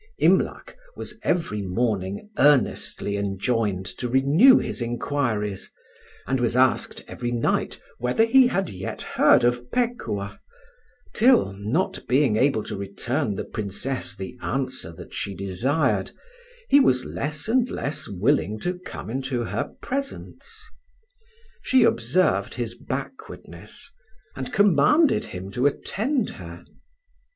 [0.17, 5.71] Imlac was every morning earnestly enjoined to renew his inquiries,
[6.25, 10.39] and was asked every night whether he had yet heard of Pekuah;
[11.13, 16.09] till, not being able to return the Princess the answer that she desired,
[16.67, 20.67] he was less and less willing to come into her presence.
[21.61, 23.91] She observed his backwardness,
[24.35, 26.65] and commanded him to attend her.